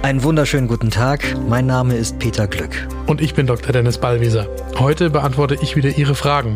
[0.00, 1.24] Einen wunderschönen guten Tag.
[1.48, 2.86] Mein Name ist Peter Glück.
[3.06, 3.72] Und ich bin Dr.
[3.72, 4.46] Dennis Ballwieser.
[4.78, 6.54] Heute beantworte ich wieder Ihre Fragen,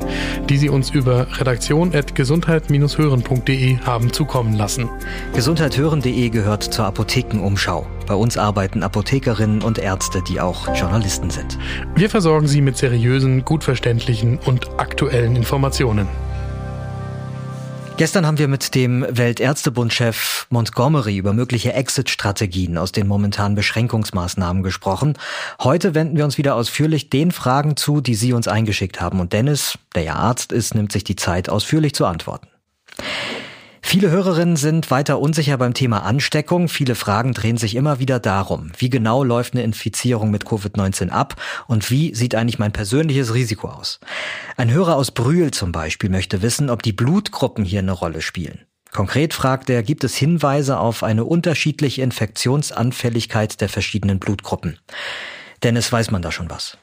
[0.49, 4.89] die Sie uns über redaktion.gesundheit-hören.de haben zukommen lassen.
[5.35, 7.85] Gesundheithören.de gehört zur Apothekenumschau.
[8.07, 11.59] Bei uns arbeiten Apothekerinnen und Ärzte, die auch Journalisten sind.
[11.97, 16.07] Wir versorgen Sie mit seriösen, gut verständlichen und aktuellen Informationen.
[17.99, 25.19] Gestern haben wir mit dem Weltärztebundchef Montgomery über mögliche Exit-Strategien aus den momentanen Beschränkungsmaßnahmen gesprochen.
[25.61, 29.21] Heute wenden wir uns wieder ausführlich den Fragen zu, die Sie uns eingeschickt haben.
[29.21, 32.52] Und Dennis, der ja Arzt ist, nimmt sich die Zeit, ausführlich zu antworten.
[33.93, 36.71] Viele Hörerinnen sind weiter unsicher beim Thema Ansteckung.
[36.71, 41.37] Viele Fragen drehen sich immer wieder darum, wie genau läuft eine Infizierung mit Covid-19 ab
[41.67, 44.01] und wie sieht eigentlich mein persönliches Risiko aus.
[44.57, 48.61] Ein Hörer aus Brühl zum Beispiel möchte wissen, ob die Blutgruppen hier eine Rolle spielen.
[48.93, 54.79] Konkret fragt er, gibt es Hinweise auf eine unterschiedliche Infektionsanfälligkeit der verschiedenen Blutgruppen?
[55.63, 56.79] Dennis, weiß man da schon was?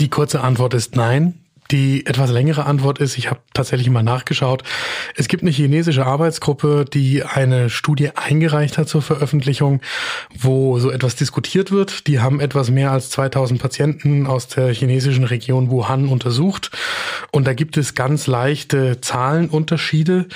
[0.00, 1.43] Die kurze Antwort ist nein.
[1.70, 4.62] Die etwas längere Antwort ist, ich habe tatsächlich mal nachgeschaut.
[5.16, 9.80] Es gibt eine chinesische Arbeitsgruppe, die eine Studie eingereicht hat zur Veröffentlichung,
[10.38, 12.06] wo so etwas diskutiert wird.
[12.06, 16.70] Die haben etwas mehr als 2000 Patienten aus der chinesischen Region Wuhan untersucht.
[17.32, 20.26] Und da gibt es ganz leichte Zahlenunterschiede.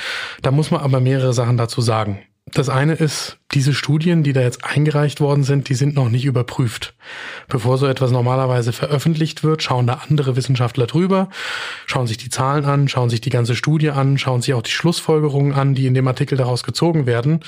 [0.42, 2.20] Da muss man aber mehrere Sachen dazu sagen.
[2.52, 6.26] Das eine ist, diese Studien, die da jetzt eingereicht worden sind, die sind noch nicht
[6.26, 6.94] überprüft.
[7.48, 11.30] Bevor so etwas normalerweise veröffentlicht wird, schauen da andere Wissenschaftler drüber,
[11.86, 14.70] schauen sich die Zahlen an, schauen sich die ganze Studie an, schauen sich auch die
[14.70, 17.40] Schlussfolgerungen an, die in dem Artikel daraus gezogen werden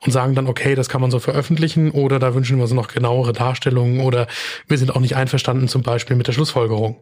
[0.00, 2.88] und sagen dann, okay, das kann man so veröffentlichen oder da wünschen wir uns noch
[2.88, 4.28] genauere Darstellungen oder
[4.68, 7.00] wir sind auch nicht einverstanden zum Beispiel mit der Schlussfolgerung.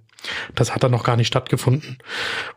[0.55, 1.99] Das hat dann noch gar nicht stattgefunden.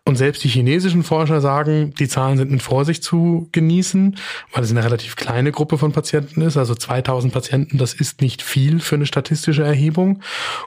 [0.06, 4.18] Und selbst die chinesischen Forscher sagen, die Zahlen sind mit Vorsicht zu genießen,
[4.54, 6.58] weil es eine relativ kleine Gruppe von Patienten ist.
[6.58, 10.22] Also 2000 Patienten, das ist nicht viel für eine statistische Erhebung.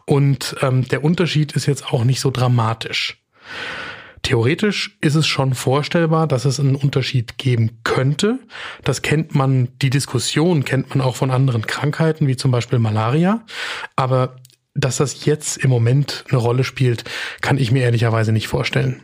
[0.07, 3.23] Und ähm, der Unterschied ist jetzt auch nicht so dramatisch.
[4.23, 8.39] Theoretisch ist es schon vorstellbar, dass es einen Unterschied geben könnte.
[8.85, 13.45] Das kennt man, die Diskussion kennt man auch von anderen Krankheiten, wie zum Beispiel Malaria.
[13.97, 14.37] Aber
[14.75, 17.05] dass das jetzt im Moment eine Rolle spielt,
[17.41, 19.03] kann ich mir ehrlicherweise nicht vorstellen.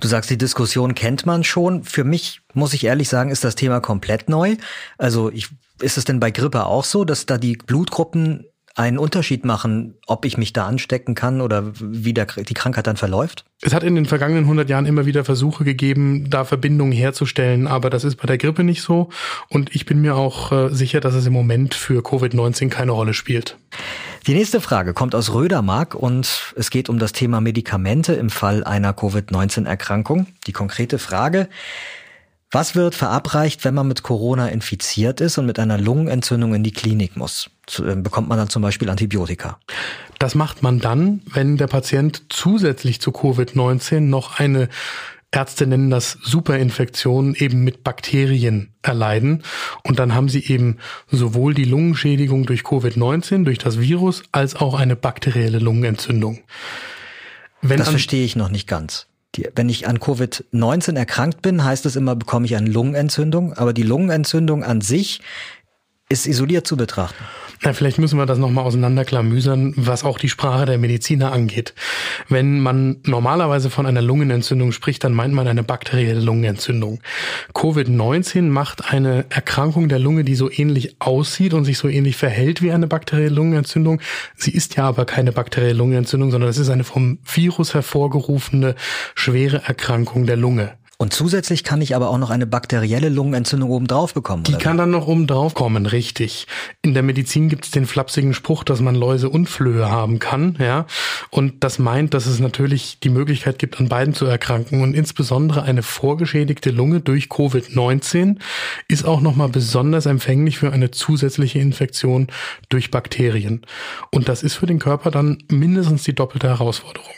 [0.00, 1.84] Du sagst, die Diskussion kennt man schon.
[1.84, 4.56] Für mich, muss ich ehrlich sagen, ist das Thema komplett neu.
[4.96, 5.48] Also ich,
[5.80, 8.46] ist es denn bei Grippe auch so, dass da die Blutgruppen
[8.78, 12.96] einen Unterschied machen, ob ich mich da anstecken kann oder wie der, die Krankheit dann
[12.96, 13.44] verläuft?
[13.60, 17.90] Es hat in den vergangenen 100 Jahren immer wieder Versuche gegeben, da Verbindungen herzustellen, aber
[17.90, 19.08] das ist bei der Grippe nicht so
[19.48, 23.14] und ich bin mir auch äh, sicher, dass es im Moment für Covid-19 keine Rolle
[23.14, 23.56] spielt.
[24.28, 28.62] Die nächste Frage kommt aus Rödermark und es geht um das Thema Medikamente im Fall
[28.62, 30.26] einer Covid-19-Erkrankung.
[30.46, 31.48] Die konkrete Frage,
[32.50, 36.72] was wird verabreicht, wenn man mit Corona infiziert ist und mit einer Lungenentzündung in die
[36.72, 37.50] Klinik muss?
[37.78, 39.58] Äh, bekommt man dann zum Beispiel Antibiotika?
[40.18, 44.68] Das macht man dann, wenn der Patient zusätzlich zu Covid-19 noch eine
[45.30, 49.42] Ärzte nennen das Superinfektionen eben mit Bakterien erleiden.
[49.82, 50.78] Und dann haben sie eben
[51.10, 56.40] sowohl die Lungenschädigung durch Covid-19, durch das Virus, als auch eine bakterielle Lungenentzündung.
[57.60, 61.86] Wenn das verstehe ich noch nicht ganz die, wenn ich an Covid-19 erkrankt bin, heißt
[61.86, 63.52] es immer, bekomme ich eine Lungenentzündung.
[63.52, 65.20] Aber die Lungenentzündung an sich
[66.08, 67.22] ist isoliert zu betrachten.
[67.62, 71.74] Na, vielleicht müssen wir das nochmal auseinanderklamüsern, was auch die Sprache der Mediziner angeht.
[72.28, 77.00] Wenn man normalerweise von einer Lungenentzündung spricht, dann meint man eine bakterielle Lungenentzündung.
[77.54, 82.62] Covid-19 macht eine Erkrankung der Lunge, die so ähnlich aussieht und sich so ähnlich verhält
[82.62, 84.00] wie eine bakterielle Lungenentzündung.
[84.36, 88.76] Sie ist ja aber keine bakterielle Lungenentzündung, sondern es ist eine vom Virus hervorgerufene
[89.16, 90.78] schwere Erkrankung der Lunge.
[91.00, 94.42] Und zusätzlich kann ich aber auch noch eine bakterielle Lungenentzündung obendrauf bekommen.
[94.42, 96.48] Die kann dann noch obendrauf kommen, richtig.
[96.82, 100.56] In der Medizin gibt es den flapsigen Spruch, dass man Läuse und Flöhe haben kann,
[100.58, 100.86] ja.
[101.30, 104.82] Und das meint, dass es natürlich die Möglichkeit gibt, an beiden zu erkranken.
[104.82, 108.38] Und insbesondere eine vorgeschädigte Lunge durch Covid-19
[108.88, 112.26] ist auch nochmal besonders empfänglich für eine zusätzliche Infektion
[112.70, 113.62] durch Bakterien.
[114.10, 117.14] Und das ist für den Körper dann mindestens die doppelte Herausforderung.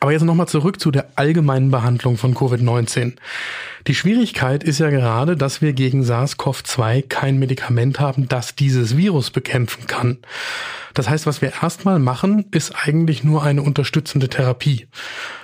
[0.00, 3.14] Aber jetzt nochmal zurück zu der allgemeinen Behandlung von Covid-19.
[3.86, 9.30] Die Schwierigkeit ist ja gerade, dass wir gegen SARS-CoV-2 kein Medikament haben, das dieses Virus
[9.30, 10.18] bekämpfen kann.
[10.94, 14.86] Das heißt, was wir erstmal machen, ist eigentlich nur eine unterstützende Therapie.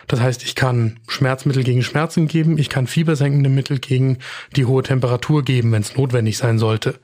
[0.09, 4.19] Das heißt, ich kann Schmerzmittel gegen Schmerzen geben, ich kann fiebersenkende Mittel gegen
[4.57, 6.99] die hohe Temperatur geben, wenn es notwendig sein sollte.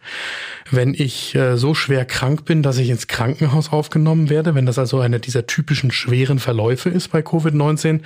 [0.71, 4.79] Wenn ich äh, so schwer krank bin, dass ich ins Krankenhaus aufgenommen werde, wenn das
[4.79, 8.01] also einer dieser typischen schweren Verläufe ist bei Covid-19,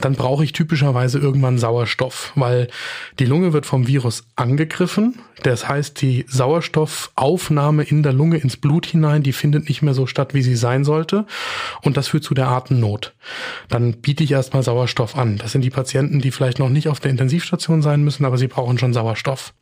[0.00, 2.68] dann brauche ich typischerweise irgendwann Sauerstoff, weil
[3.18, 5.18] die Lunge wird vom Virus angegriffen.
[5.42, 10.06] Das heißt, die Sauerstoffaufnahme in der Lunge ins Blut hinein, die findet nicht mehr so
[10.06, 11.26] statt, wie sie sein sollte.
[11.82, 13.12] Und das führt zu der Atemnot.
[13.68, 15.38] Dann biete ich erstmal Sauerstoff an.
[15.38, 18.48] Das sind die Patienten, die vielleicht noch nicht auf der Intensivstation sein müssen, aber sie
[18.48, 19.54] brauchen schon Sauerstoff.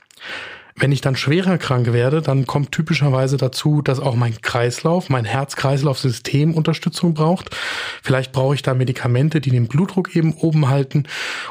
[0.75, 5.27] Wenn ich dann schwerer krank werde, dann kommt typischerweise dazu, dass auch mein Kreislauf, mein
[5.27, 7.55] Herz-Kreislauf-System Unterstützung braucht.
[8.03, 11.05] Vielleicht brauche ich da Medikamente, die den Blutdruck eben oben halten.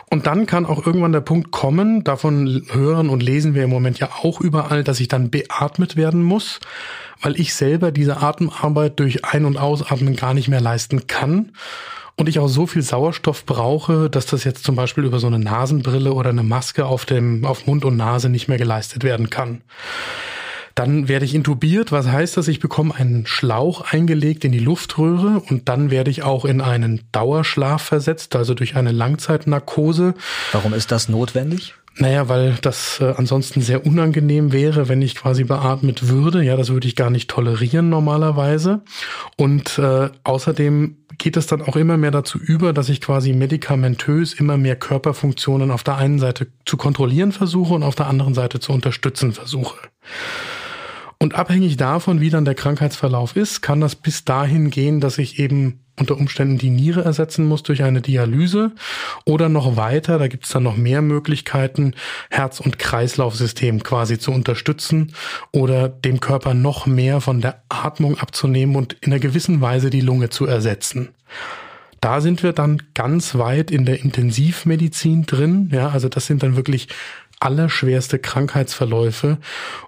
[0.10, 4.00] Und dann kann auch irgendwann der Punkt kommen, davon hören und lesen wir im Moment
[4.00, 6.60] ja auch überall, dass ich dann beatmet werden muss,
[7.22, 11.52] weil ich selber diese Atemarbeit durch Ein- und Ausatmen gar nicht mehr leisten kann
[12.22, 15.40] und ich auch so viel Sauerstoff brauche, dass das jetzt zum Beispiel über so eine
[15.40, 19.62] Nasenbrille oder eine Maske auf dem, auf Mund und Nase nicht mehr geleistet werden kann.
[20.76, 21.92] Dann werde ich intubiert.
[21.92, 22.48] Was heißt das?
[22.48, 27.02] Ich bekomme einen Schlauch eingelegt in die Luftröhre und dann werde ich auch in einen
[27.12, 30.14] Dauerschlaf versetzt, also durch eine Langzeitnarkose.
[30.52, 31.74] Warum ist das notwendig?
[31.98, 36.42] Naja, weil das äh, ansonsten sehr unangenehm wäre, wenn ich quasi beatmet würde.
[36.42, 38.82] Ja, das würde ich gar nicht tolerieren normalerweise.
[39.36, 44.34] Und äh, außerdem geht es dann auch immer mehr dazu über, dass ich quasi medikamentös
[44.34, 48.60] immer mehr Körperfunktionen auf der einen Seite zu kontrollieren versuche und auf der anderen Seite
[48.60, 49.78] zu unterstützen versuche.
[51.20, 55.38] Und abhängig davon, wie dann der Krankheitsverlauf ist, kann das bis dahin gehen, dass ich
[55.38, 58.74] eben unter Umständen die Niere ersetzen muss durch eine Dialyse
[59.26, 61.94] oder noch weiter, da gibt es dann noch mehr Möglichkeiten,
[62.30, 65.14] Herz- und Kreislaufsystem quasi zu unterstützen
[65.52, 70.02] oder dem Körper noch mehr von der Atmung abzunehmen und in einer gewissen Weise die
[70.02, 71.10] Lunge zu ersetzen.
[72.02, 75.70] Da sind wir dann ganz weit in der Intensivmedizin drin.
[75.72, 76.88] Ja, also das sind dann wirklich
[77.40, 79.38] allerschwerste Krankheitsverläufe,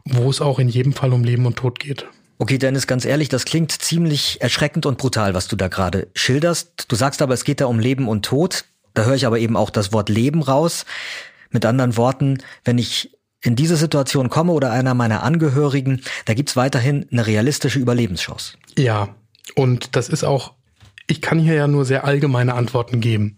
[0.05, 2.05] wo es auch in jedem Fall um Leben und Tod geht.
[2.37, 6.85] Okay, Dennis, ganz ehrlich, das klingt ziemlich erschreckend und brutal, was du da gerade schilderst.
[6.87, 8.65] Du sagst aber, es geht da um Leben und Tod.
[8.93, 10.85] Da höre ich aber eben auch das Wort Leben raus.
[11.51, 16.55] Mit anderen Worten, wenn ich in diese Situation komme oder einer meiner Angehörigen, da gibt's
[16.55, 18.53] weiterhin eine realistische Überlebenschance.
[18.77, 19.15] Ja,
[19.55, 20.53] und das ist auch
[21.07, 23.37] ich kann hier ja nur sehr allgemeine Antworten geben.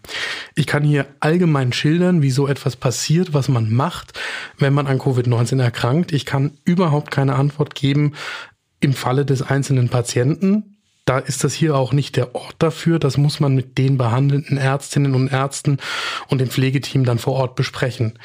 [0.54, 4.12] Ich kann hier allgemein schildern, wie so etwas passiert, was man macht,
[4.58, 6.12] wenn man an Covid-19 erkrankt.
[6.12, 8.12] Ich kann überhaupt keine Antwort geben
[8.86, 12.98] im Falle des einzelnen Patienten da ist das hier auch nicht der Ort dafür.
[12.98, 15.78] Das muss man mit den behandelnden Ärztinnen und Ärzten
[16.26, 18.18] und dem Pflegeteam dann vor Ort besprechen.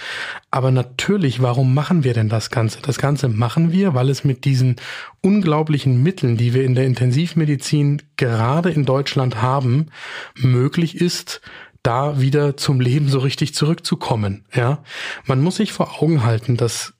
[0.49, 2.79] Aber natürlich, warum machen wir denn das Ganze?
[2.81, 4.77] Das Ganze machen wir, weil es mit diesen
[5.21, 9.91] unglaublichen Mitteln, die wir in der Intensivmedizin gerade in Deutschland haben,
[10.35, 11.41] möglich ist,
[11.83, 14.45] da wieder zum Leben so richtig zurückzukommen.
[14.55, 14.83] Ja,
[15.25, 16.93] man muss sich vor Augen halten, dass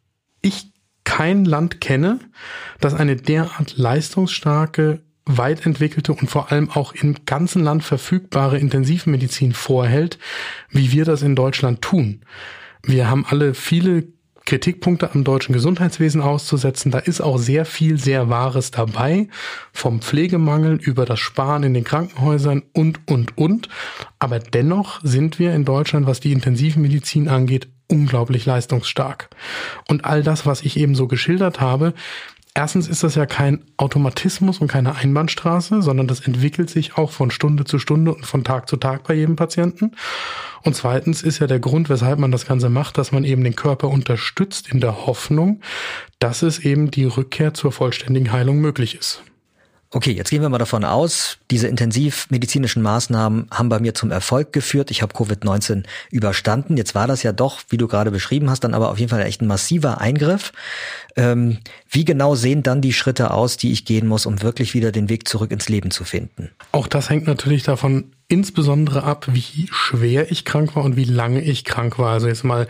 [0.44, 0.68] ich
[1.12, 2.20] kein Land kenne,
[2.80, 9.52] das eine derart leistungsstarke weit entwickelte und vor allem auch im ganzen Land verfügbare Intensivmedizin
[9.52, 10.20] vorhält,
[10.70, 12.22] wie wir das in Deutschland tun.
[12.84, 14.08] Wir haben alle viele
[14.46, 16.92] Kritikpunkte am deutschen Gesundheitswesen auszusetzen.
[16.92, 19.28] Da ist auch sehr viel sehr Wahres dabei,
[19.74, 23.68] vom Pflegemangel über das Sparen in den Krankenhäusern und, und, und.
[24.18, 29.30] Aber dennoch sind wir in Deutschland, was die Intensivmedizin angeht, unglaublich leistungsstark.
[29.88, 31.94] Und all das, was ich eben so geschildert habe,
[32.54, 37.32] Erstens ist das ja kein Automatismus und keine Einbahnstraße, sondern das entwickelt sich auch von
[37.32, 39.92] Stunde zu Stunde und von Tag zu Tag bei jedem Patienten.
[40.62, 43.56] Und zweitens ist ja der Grund, weshalb man das Ganze macht, dass man eben den
[43.56, 45.62] Körper unterstützt in der Hoffnung,
[46.20, 49.24] dass es eben die Rückkehr zur vollständigen Heilung möglich ist.
[49.94, 54.54] Okay, jetzt gehen wir mal davon aus, diese intensivmedizinischen Maßnahmen haben bei mir zum Erfolg
[54.54, 54.90] geführt.
[54.90, 56.78] Ich habe Covid-19 überstanden.
[56.78, 59.22] Jetzt war das ja doch, wie du gerade beschrieben hast, dann aber auf jeden Fall
[59.22, 60.54] echt ein massiver Eingriff.
[61.18, 61.58] Ähm,
[61.90, 65.10] wie genau sehen dann die Schritte aus, die ich gehen muss, um wirklich wieder den
[65.10, 66.52] Weg zurück ins Leben zu finden?
[66.72, 71.42] Auch das hängt natürlich davon insbesondere ab, wie schwer ich krank war und wie lange
[71.42, 72.14] ich krank war.
[72.14, 72.68] Also jetzt mal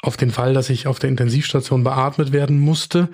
[0.00, 3.08] auf den Fall, dass ich auf der Intensivstation beatmet werden musste.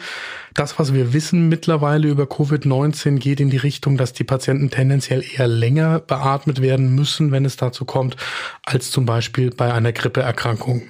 [0.54, 5.24] Das, was wir wissen mittlerweile über Covid-19, geht in die Richtung, dass die Patienten tendenziell
[5.24, 8.16] eher länger beatmet werden müssen, wenn es dazu kommt,
[8.64, 10.82] als zum Beispiel bei einer Grippeerkrankung.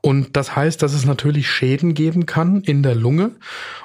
[0.00, 3.32] Und das heißt, dass es natürlich Schäden geben kann in der Lunge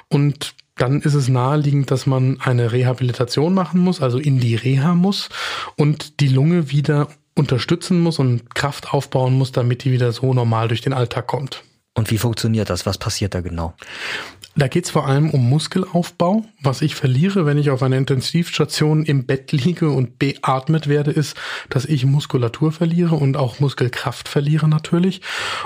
[0.08, 4.94] und dann ist es naheliegend, dass man eine Rehabilitation machen muss, also in die Reha
[4.94, 5.28] muss
[5.76, 10.68] und die Lunge wieder unterstützen muss und Kraft aufbauen muss, damit die wieder so normal
[10.68, 11.62] durch den Alltag kommt.
[11.98, 12.86] Und wie funktioniert das?
[12.86, 13.74] Was passiert da genau?
[14.58, 16.44] Da geht es vor allem um Muskelaufbau.
[16.60, 21.36] Was ich verliere, wenn ich auf einer Intensivstation im Bett liege und beatmet werde, ist,
[21.70, 25.20] dass ich Muskulatur verliere und auch Muskelkraft verliere natürlich.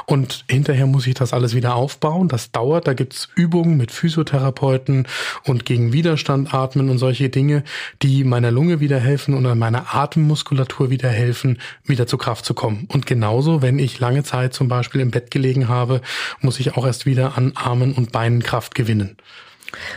[0.04, 2.28] Und hinterher muss ich das alles wieder aufbauen.
[2.28, 2.86] Das dauert.
[2.86, 5.06] Da gibt's Übungen mit Physiotherapeuten
[5.44, 7.64] und gegen Widerstand atmen und solche Dinge,
[8.02, 12.86] die meiner Lunge wieder helfen und meiner Atemmuskulatur wieder helfen, wieder zur Kraft zu kommen.
[12.92, 16.02] Und genauso, wenn ich lange Zeit zum Beispiel im Bett gelegen habe,
[16.40, 19.16] muss ich auch erst wieder an Armen und Beinen Kraft gewinnen.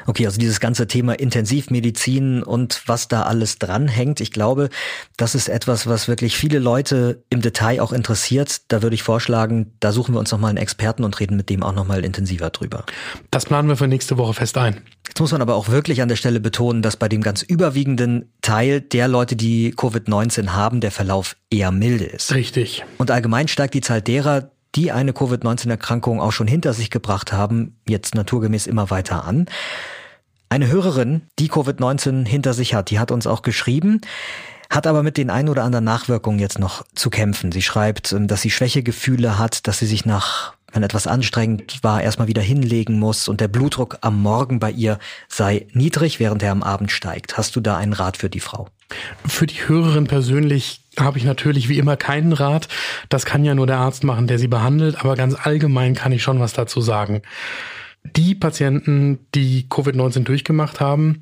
[0.06, 4.70] Okay, also dieses ganze Thema Intensivmedizin und was da alles dranhängt, ich glaube,
[5.18, 8.62] das ist etwas, was wirklich viele Leute im Detail auch interessiert.
[8.70, 11.64] Da würde ich vorschlagen, da suchen wir uns nochmal einen Experten und reden mit dem
[11.64, 12.86] auch nochmal intensiver drüber.
[13.32, 14.82] Das planen wir für nächste Woche fest ein.
[15.08, 18.32] Jetzt muss man aber auch wirklich an der Stelle betonen, dass bei dem ganz überwiegenden
[18.42, 22.34] Teil der Leute, die Covid-19 haben, der Verlauf eher milde ist.
[22.34, 22.84] Richtig.
[22.98, 27.80] Und allgemein steigt die Zahl derer, die eine Covid-19-Erkrankung auch schon hinter sich gebracht haben,
[27.88, 29.46] jetzt naturgemäß immer weiter an.
[30.50, 34.02] Eine Hörerin, die Covid-19 hinter sich hat, die hat uns auch geschrieben,
[34.70, 37.52] hat aber mit den ein oder anderen Nachwirkungen jetzt noch zu kämpfen.
[37.52, 42.02] Sie schreibt, ähm, dass sie Schwächegefühle hat, dass sie sich nach, wenn etwas anstrengend war,
[42.02, 46.52] erstmal wieder hinlegen muss und der Blutdruck am Morgen bei ihr sei niedrig, während er
[46.52, 47.38] am Abend steigt.
[47.38, 48.68] Hast du da einen Rat für die Frau?
[49.26, 52.68] Für die Hörerin persönlich habe ich natürlich wie immer keinen Rat.
[53.10, 56.24] Das kann ja nur der Arzt machen, der sie behandelt, aber ganz allgemein kann ich
[56.24, 57.22] schon was dazu sagen.
[58.04, 61.22] Die Patienten, die Covid-19 durchgemacht haben,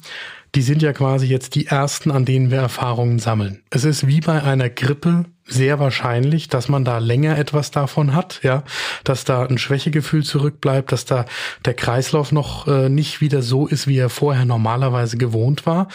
[0.55, 3.63] die sind ja quasi jetzt die ersten, an denen wir Erfahrungen sammeln.
[3.69, 8.39] Es ist wie bei einer Grippe sehr wahrscheinlich, dass man da länger etwas davon hat,
[8.43, 8.63] ja,
[9.03, 11.25] dass da ein Schwächegefühl zurückbleibt, dass da
[11.65, 15.89] der Kreislauf noch äh, nicht wieder so ist, wie er vorher normalerweise gewohnt war.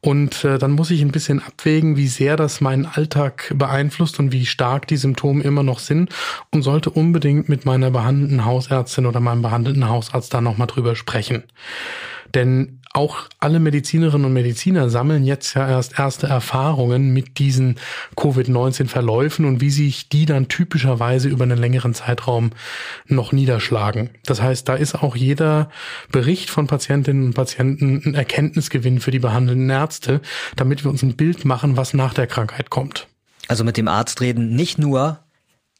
[0.00, 4.30] Und äh, dann muss ich ein bisschen abwägen, wie sehr das meinen Alltag beeinflusst und
[4.30, 6.10] wie stark die Symptome immer noch sind
[6.50, 11.42] und sollte unbedingt mit meiner behandelnden Hausärztin oder meinem behandelnden Hausarzt da nochmal drüber sprechen.
[12.34, 17.76] Denn auch alle Medizinerinnen und Mediziner sammeln jetzt ja erst erste Erfahrungen mit diesen
[18.16, 22.50] Covid-19-Verläufen und wie sich die dann typischerweise über einen längeren Zeitraum
[23.06, 24.10] noch niederschlagen.
[24.26, 25.70] Das heißt, da ist auch jeder
[26.10, 30.20] Bericht von Patientinnen und Patienten ein Erkenntnisgewinn für die behandelnden Ärzte,
[30.56, 33.08] damit wir uns ein Bild machen, was nach der Krankheit kommt.
[33.48, 35.20] Also mit dem Arzt reden nicht nur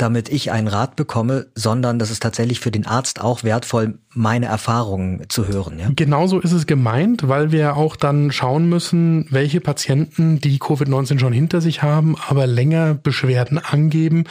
[0.02, 4.46] damit ich einen Rat bekomme, sondern das ist tatsächlich für den Arzt auch wertvoll, meine
[4.46, 5.78] Erfahrungen zu hören.
[5.78, 5.90] Ja?
[5.94, 11.32] Genauso ist es gemeint, weil wir auch dann schauen müssen, welche Patienten, die Covid-19 schon
[11.32, 14.24] hinter sich haben, aber länger Beschwerden angeben,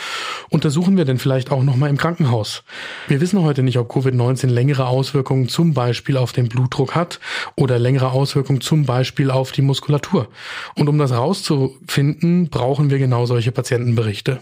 [0.50, 2.64] untersuchen wir denn vielleicht auch nochmal im Krankenhaus.
[3.08, 7.22] Wir wissen heute nicht, ob Covid-19 längere Auswirkungen zum Beispiel auf den Blutdruck hat
[7.56, 10.28] oder längere Auswirkungen zum Beispiel auf die Muskulatur.
[10.76, 14.42] Und um das rauszufinden, brauchen wir genau solche Patientenberichte.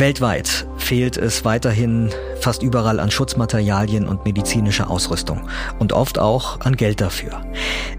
[0.00, 2.08] Weltweit fehlt es weiterhin
[2.40, 5.42] fast überall an Schutzmaterialien und medizinischer Ausrüstung
[5.78, 7.42] und oft auch an Geld dafür.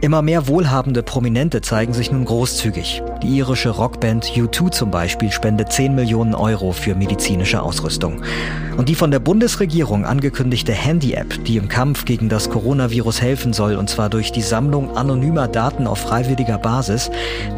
[0.01, 3.03] Immer mehr wohlhabende Prominente zeigen sich nun großzügig.
[3.21, 8.23] Die irische Rockband U2 zum Beispiel spendet 10 Millionen Euro für medizinische Ausrüstung.
[8.77, 13.75] Und die von der Bundesregierung angekündigte Handy-App, die im Kampf gegen das Coronavirus helfen soll,
[13.75, 17.11] und zwar durch die Sammlung anonymer Daten auf freiwilliger Basis,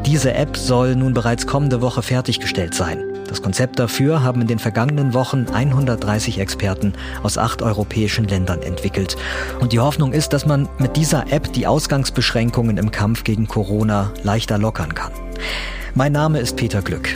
[0.06, 3.13] diese App soll nun bereits kommende Woche fertiggestellt sein.
[3.34, 9.18] Das Konzept dafür haben in den vergangenen Wochen 130 Experten aus acht europäischen Ländern entwickelt.
[9.60, 14.14] Und die Hoffnung ist, dass man mit dieser App die Ausgangsbeschränkungen im Kampf gegen Corona
[14.22, 15.14] leichter lockern kann.
[15.96, 17.10] Mein Name ist Peter Glück.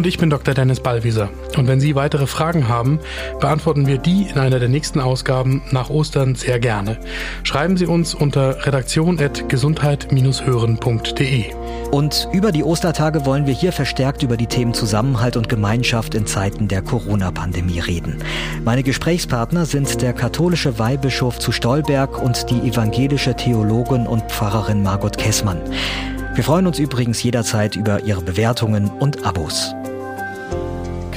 [0.00, 0.54] Und ich bin Dr.
[0.54, 1.28] Dennis Ballwieser.
[1.58, 3.00] Und wenn Sie weitere Fragen haben,
[3.38, 6.96] beantworten wir die in einer der nächsten Ausgaben nach Ostern sehr gerne.
[7.42, 11.44] Schreiben Sie uns unter redaktion.gesundheit-hören.de.
[11.90, 16.26] Und über die Ostertage wollen wir hier verstärkt über die Themen Zusammenhalt und Gemeinschaft in
[16.26, 18.16] Zeiten der Corona-Pandemie reden.
[18.64, 25.18] Meine Gesprächspartner sind der katholische Weihbischof zu Stolberg und die evangelische Theologin und Pfarrerin Margot
[25.18, 25.60] Kessmann.
[26.34, 29.74] Wir freuen uns übrigens jederzeit über Ihre Bewertungen und Abos.